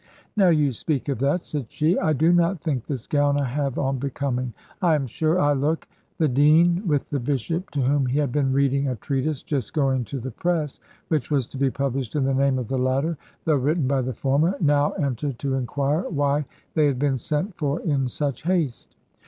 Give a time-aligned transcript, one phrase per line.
[0.35, 3.77] "Now you speak of that," said she, "I do not think this gown I have
[3.77, 8.17] on becoming I am sure I look" The dean, with the bishop (to whom he
[8.17, 10.79] had been reading a treatise just going to the press,
[11.09, 14.15] which was to be published in the name of the latter, though written by the
[14.15, 18.95] former), now entered, to inquire why they had been sent for in such haste.